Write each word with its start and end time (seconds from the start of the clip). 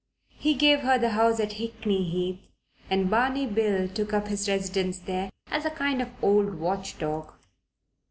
He 0.39 0.55
gave 0.55 0.79
her 0.79 0.97
the 0.97 1.11
house 1.11 1.39
at 1.39 1.53
Hickney 1.57 2.01
Heath, 2.09 2.39
and 2.89 3.11
Barney 3.11 3.45
Bill 3.45 3.87
took 3.87 4.13
up 4.13 4.29
his 4.29 4.49
residence 4.49 4.97
there 4.97 5.29
as 5.51 5.63
a 5.63 5.69
kind 5.69 6.01
of 6.01 6.09
old 6.23 6.55
watch 6.55 6.97
dog. 6.97 7.33